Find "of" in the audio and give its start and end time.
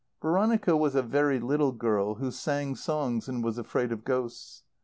3.91-4.03